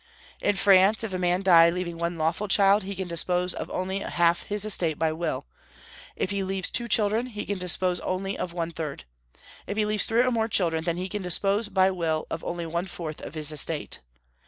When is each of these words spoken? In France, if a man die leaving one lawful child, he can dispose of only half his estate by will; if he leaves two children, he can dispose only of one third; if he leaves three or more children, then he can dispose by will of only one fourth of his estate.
In 0.41 0.55
France, 0.55 1.03
if 1.03 1.13
a 1.13 1.19
man 1.19 1.43
die 1.43 1.69
leaving 1.69 1.99
one 1.99 2.17
lawful 2.17 2.47
child, 2.47 2.81
he 2.81 2.95
can 2.95 3.07
dispose 3.07 3.53
of 3.53 3.69
only 3.69 3.99
half 3.99 4.41
his 4.45 4.65
estate 4.65 4.97
by 4.97 5.13
will; 5.13 5.45
if 6.15 6.31
he 6.31 6.41
leaves 6.43 6.71
two 6.71 6.87
children, 6.87 7.27
he 7.27 7.45
can 7.45 7.59
dispose 7.59 7.99
only 7.99 8.35
of 8.35 8.51
one 8.51 8.71
third; 8.71 9.03
if 9.67 9.77
he 9.77 9.85
leaves 9.85 10.05
three 10.07 10.21
or 10.23 10.31
more 10.31 10.47
children, 10.47 10.85
then 10.85 10.97
he 10.97 11.07
can 11.07 11.21
dispose 11.21 11.69
by 11.69 11.91
will 11.91 12.25
of 12.31 12.43
only 12.43 12.65
one 12.65 12.87
fourth 12.87 13.21
of 13.21 13.35
his 13.35 13.51
estate. 13.51 13.99